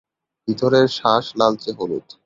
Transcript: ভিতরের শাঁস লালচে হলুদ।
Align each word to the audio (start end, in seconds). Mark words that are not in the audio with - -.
ভিতরের 0.47 0.87
শাঁস 0.87 1.25
লালচে 1.35 1.71
হলুদ। 1.79 2.07